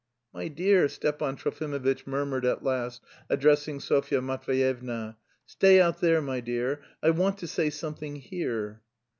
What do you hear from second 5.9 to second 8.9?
there, my dear, I want to say something here...."